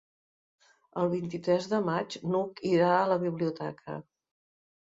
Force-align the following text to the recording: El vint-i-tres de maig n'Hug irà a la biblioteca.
El 1.01 1.11
vint-i-tres 1.11 1.69
de 1.75 1.81
maig 1.89 2.17
n'Hug 2.31 2.65
irà 2.73 2.91
a 3.03 3.07
la 3.15 3.19
biblioteca. 3.27 4.01